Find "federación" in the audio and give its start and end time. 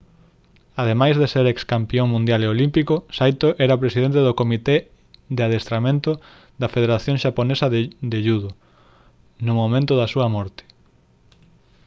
6.75-7.15